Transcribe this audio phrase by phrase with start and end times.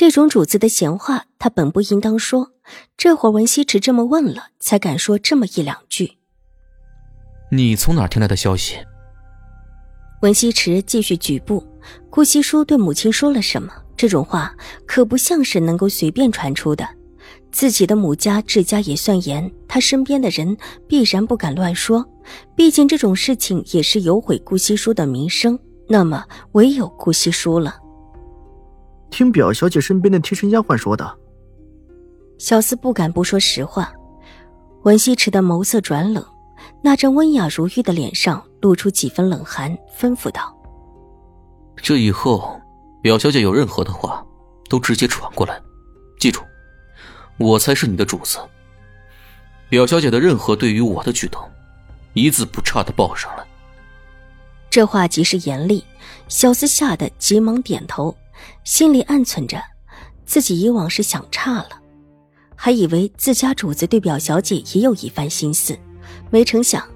[0.00, 2.52] 这种主子的闲话，他本不应当说。
[2.96, 6.16] 这会儿文西池这么问了，才敢说这么一两句。
[7.52, 8.76] 你从哪听来的消息？
[10.22, 11.62] 文西池继续举步。
[12.08, 13.70] 顾惜书对母亲说了什么？
[13.94, 16.88] 这种话可不像是能够随便传出的。
[17.52, 20.56] 自己的母家治家也算严，他身边的人
[20.88, 22.02] 必然不敢乱说。
[22.56, 25.58] 毕竟这种事情也是有毁顾惜书的名声。
[25.86, 27.76] 那么唯有顾惜书了。
[29.10, 31.18] 听表小姐身边的贴身丫鬟说的，
[32.38, 33.92] 小厮不敢不说实话。
[34.84, 36.24] 文西池的眸色转冷，
[36.82, 40.56] 那张温雅如玉的脸上露出几分冷寒，吩咐道
[41.76, 42.58] ：“这以后，
[43.02, 44.24] 表小姐有任何的话，
[44.70, 45.60] 都直接传过来。
[46.18, 46.40] 记住，
[47.36, 48.38] 我才是你的主子。
[49.68, 51.42] 表小姐的任何对于我的举动，
[52.14, 53.44] 一字不差的报上来。”
[54.70, 55.84] 这话极是严厉，
[56.28, 58.16] 小厮吓得急忙点头。
[58.64, 59.62] 心里暗存着，
[60.24, 61.80] 自己以往是想差了，
[62.54, 65.78] 还以为自家主子对表小姐也有一番心思，
[66.30, 66.88] 没成想，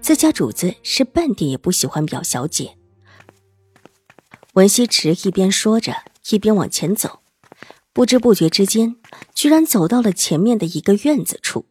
[0.00, 2.76] 自家主子是半点也不喜欢表小姐。
[4.54, 5.94] 文西池一边说着，
[6.30, 7.20] 一边往前走，
[7.92, 8.96] 不知不觉之间，
[9.34, 11.66] 居然走到了前面的一个院子处。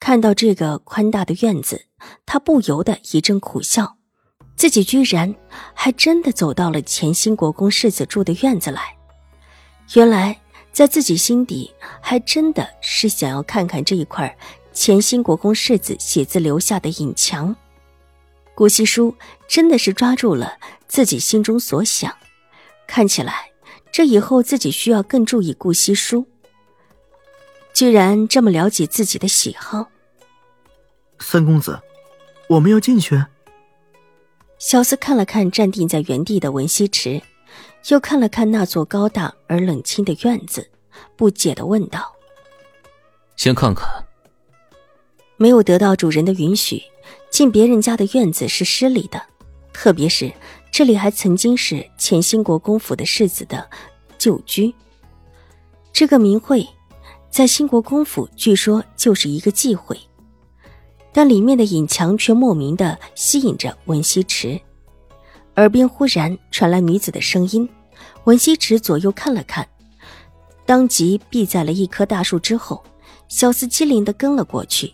[0.00, 1.86] 看到这个宽大的院子，
[2.26, 3.96] 他不由得一阵苦笑。
[4.56, 5.34] 自己居然
[5.74, 8.96] 还真的走到了前兴国公世子住的院子来，
[9.94, 10.40] 原来
[10.72, 14.34] 在自己心底还真的是想要看看这一块
[14.72, 17.54] 前兴国公世子写字留下的隐墙。
[18.54, 19.14] 顾惜书
[19.48, 22.16] 真的是抓住了自己心中所想，
[22.86, 23.50] 看起来
[23.90, 26.26] 这以后自己需要更注意顾惜书。
[27.72, 29.88] 居然这么了解自己的喜好，
[31.18, 31.80] 三公子，
[32.48, 33.24] 我们要进去。
[34.58, 37.20] 小厮看了看站定在原地的文西池，
[37.88, 40.70] 又看了看那座高大而冷清的院子，
[41.16, 42.14] 不解的问道
[43.36, 43.86] ：“先看看。”
[45.36, 46.82] 没有得到主人的允许，
[47.30, 49.20] 进别人家的院子是失礼的，
[49.72, 50.32] 特别是
[50.70, 53.68] 这里还曾经是前兴国公府的世子的
[54.16, 54.72] 旧居。
[55.92, 56.66] 这个名讳，
[57.30, 59.98] 在兴国公府据说就是一个忌讳。
[61.14, 64.60] 但里面的隐墙却莫名的吸引着文西池，
[65.54, 67.66] 耳边忽然传来女子的声音。
[68.24, 69.66] 文西池左右看了看，
[70.66, 72.82] 当即避在了一棵大树之后。
[73.26, 74.92] 小厮机灵的跟了过去，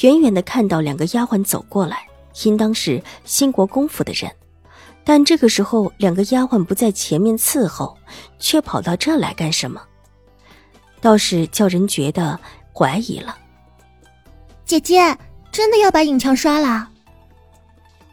[0.00, 2.06] 远远的看到两个丫鬟走过来，
[2.44, 4.30] 应当是兴国公府的人。
[5.04, 7.96] 但这个时候，两个丫鬟不在前面伺候，
[8.38, 9.80] 却跑到这来干什么？
[11.00, 12.38] 倒是叫人觉得
[12.74, 13.36] 怀疑了。
[14.64, 15.16] 姐姐。
[15.50, 16.88] 真的要把影墙刷了？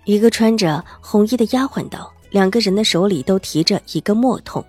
[0.06, 4.64] 一个穿着红衣的丫鬟道，两个人的手里都提着一个墨桶。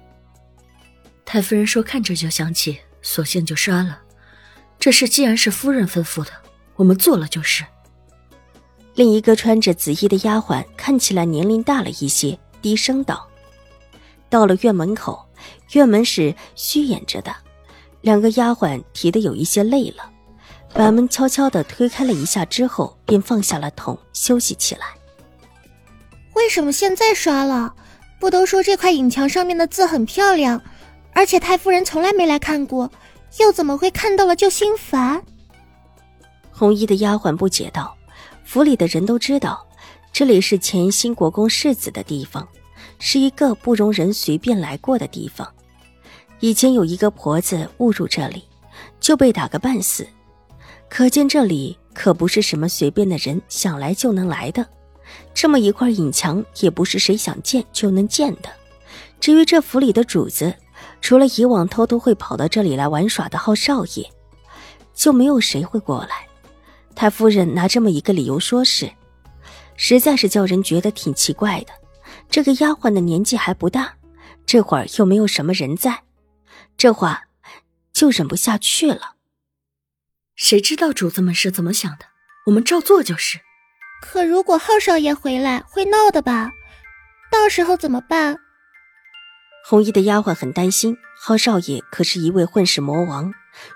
[1.24, 4.00] 太夫人说看着就想起，索性就刷了。
[4.78, 6.30] 这事既然是夫人吩咐的，
[6.76, 7.64] 我们做了就是。
[8.94, 13.28] 另一个穿着紫衣的丫鬟看起来年龄大了一些，低声道
[14.30, 15.26] ：“到了院门口，
[15.72, 17.34] 院门是虚掩着的，
[18.00, 20.10] 两个丫鬟提的有一些累了。”
[20.76, 24.86] 把门悄悄的推开了一下之后，便放下了桶，休息起来。
[26.34, 27.74] 为什么现在刷了？
[28.20, 30.60] 不都说这块影墙上面的字很漂亮，
[31.14, 32.90] 而且太夫人从来没来看过，
[33.40, 35.22] 又怎么会看到了就心烦？
[36.52, 37.96] 红衣的丫鬟不解道
[38.44, 39.66] ：“府里的人都知道，
[40.12, 42.46] 这里是前新国公世子的地方，
[42.98, 45.50] 是一个不容人随便来过的地方。
[46.40, 48.44] 以前有一个婆子误入这里，
[49.00, 50.06] 就被打个半死。”
[50.88, 54.66] 可见这里可不是什么随便的人想来就能来的，
[55.34, 58.50] 这么一块隐墙也不是谁想建就能建的。
[59.20, 60.54] 至于这府里的主子，
[61.00, 64.08] 除了以往偷偷会跑到这里来玩耍的浩少爷，
[64.94, 66.26] 就没有谁会过来。
[66.94, 68.90] 太夫人拿这么一个理由说是，
[69.74, 71.72] 实在是叫人觉得挺奇怪的。
[72.30, 73.94] 这个丫鬟的年纪还不大，
[74.46, 76.02] 这会儿又没有什么人在，
[76.76, 77.24] 这话
[77.92, 79.15] 就忍不下去了。
[80.36, 82.04] 谁知道主子们是怎么想的？
[82.46, 83.40] 我们照做就是。
[84.02, 86.52] 可如果浩少爷回来，会闹的吧？
[87.32, 88.38] 到时候怎么办？
[89.64, 93.32] 红衣的丫鬟很担心，浩少爷可是一位混世魔王，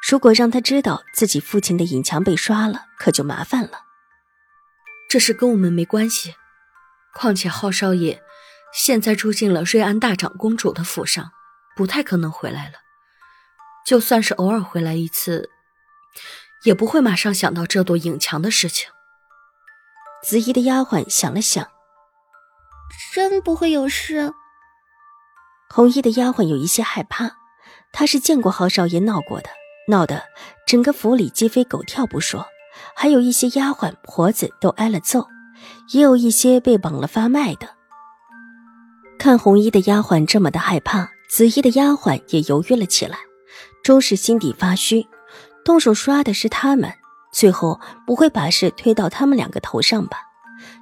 [0.08, 3.86] 如果让他知道自己父亲的隐墙被刷了，可就麻烦了。
[5.08, 6.34] 这事跟我们没关系，
[7.14, 8.22] 况且浩少爷
[8.72, 11.32] 现在住进了瑞安大长公主的府上，
[11.74, 12.74] 不太可能回来了。
[13.84, 15.50] 就算是偶尔回来一次，
[16.64, 18.90] 也不会马上想到这堵影墙的事情。
[20.22, 21.66] 紫衣的丫鬟想了想，
[23.14, 24.32] 真不会有事。
[25.70, 27.36] 红衣的丫鬟有一些害怕，
[27.92, 29.48] 她是见过郝少爷闹过的，
[29.88, 30.24] 闹得
[30.66, 32.46] 整个府里鸡飞狗跳不说，
[32.94, 35.26] 还有一些丫鬟婆子都挨了揍，
[35.92, 37.68] 也有一些被绑了发卖的。
[39.18, 43.18] 看红衣的丫鬟这么的害怕，紫衣的丫鬟也犹豫了起来，
[43.82, 45.06] 终是心底发虚，
[45.70, 46.92] 动手刷的是他们。
[47.30, 50.18] 最后不会把事推到他们两个头上吧？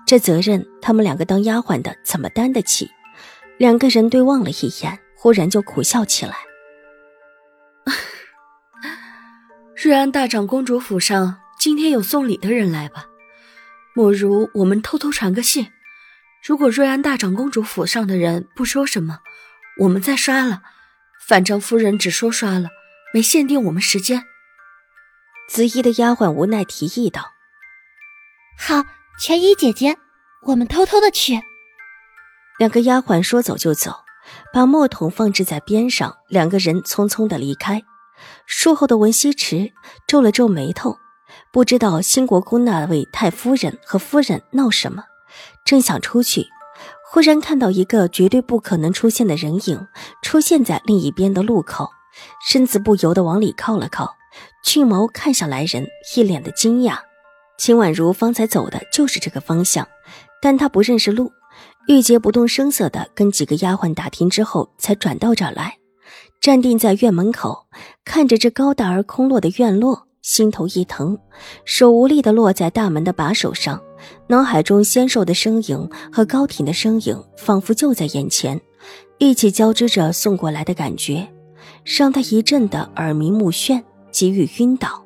[0.07, 2.91] 这责任他们两个当丫鬟的怎么担得起？
[3.59, 6.39] 两个人对望了一眼，忽然就苦笑起来。
[9.77, 13.05] 瑞安大长公主府上今天有送礼的人来吧？
[13.95, 15.71] 莫如我们偷偷传个信，
[16.43, 19.19] 如果瑞安大长公主府上的人不说什么，
[19.81, 20.63] 我们再刷了。
[21.27, 22.71] 反正夫人只说刷了，
[23.13, 24.25] 没限定我们时间。
[25.49, 27.33] 紫衣的丫鬟无奈提议道
[28.59, 28.85] ：“好，
[29.19, 29.97] 全衣姐姐，
[30.43, 31.41] 我们偷偷的去。”
[32.61, 34.05] 两个丫鬟说走就走，
[34.53, 37.83] 把墨桶放置在边上，两个人匆匆的离开。
[38.45, 39.73] 术后的文西池
[40.07, 40.99] 皱了皱眉头，
[41.51, 45.05] 不知道兴国公那位太夫人和夫人闹什么，
[45.65, 46.49] 正想出去，
[47.11, 49.89] 忽然看到一个绝对不可能出现的人影
[50.21, 51.89] 出现在另一边的路口，
[52.47, 54.18] 身子不由得往里靠了靠。
[54.65, 56.99] 俊眸看向来人，一脸的惊讶。
[57.57, 59.87] 秦婉如方才走的就是这个方向，
[60.43, 61.33] 但她不认识路。
[61.89, 65.79] 玉洁不动声色的跟几个丫鬟打听之后，才转到这儿来，
[66.41, 67.67] 站定在院门口，
[68.05, 71.19] 看着这高大而空落的院落，心头一疼，
[71.65, 73.83] 手无力的落在大门的把手上，
[74.27, 78.61] 脑海中纤瘦的身影和高挺的身影仿佛就在眼前，
[79.17, 81.27] 一起交织着送过来的感觉，
[81.85, 83.83] 让他一阵的耳鸣目眩。
[84.11, 85.03] 急欲晕倒，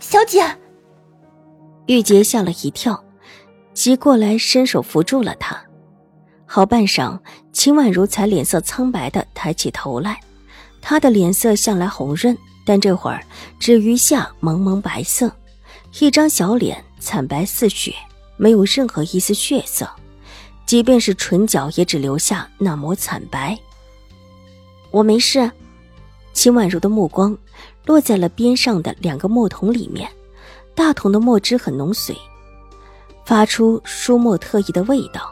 [0.00, 0.44] 小姐。
[1.86, 3.02] 玉洁吓了一跳，
[3.72, 5.58] 急过来伸手扶住了她。
[6.46, 7.18] 好半晌，
[7.52, 10.20] 秦婉如才脸色苍白的抬起头来。
[10.80, 13.22] 她的脸色向来红润，但这会儿
[13.58, 15.30] 只余下蒙蒙白色，
[15.98, 17.94] 一张小脸惨白似雪，
[18.36, 19.88] 没有任何一丝血色，
[20.66, 23.58] 即便是唇角也只留下那抹惨白。
[24.90, 25.50] 我没事。
[26.38, 27.36] 秦婉如的目光
[27.84, 30.08] 落在了边上的两个墨桶里面，
[30.72, 32.14] 大桶的墨汁很浓髓，
[33.24, 35.28] 发出书墨特异的味道。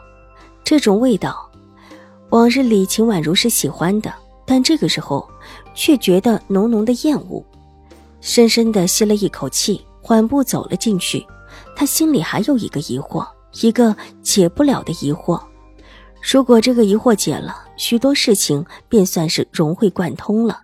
[0.65, 1.49] 这种味道，
[2.31, 4.13] 往日里秦婉如是喜欢的，
[4.45, 5.25] 但这个时候
[5.73, 7.41] 却觉得浓浓的厌恶。
[8.19, 11.25] 深深的吸了一口气，缓步走了进去。
[11.73, 13.25] 他心里还有一个疑惑，
[13.61, 15.41] 一个解不了的疑惑。
[16.21, 20.63] 如果这个疑惑解了，许多事情便算是融会贯通了。